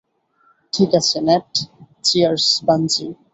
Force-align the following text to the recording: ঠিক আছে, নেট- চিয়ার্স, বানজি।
ঠিক 0.73 0.89
আছে, 0.95 1.17
নেট- 1.21 1.49
চিয়ার্স, 2.05 2.45
বানজি। 2.65 3.07